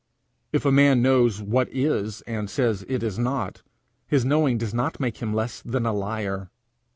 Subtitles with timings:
[0.51, 3.61] If a man knows what is, and says it is not,
[4.07, 6.49] his knowing does not make him less than a liar.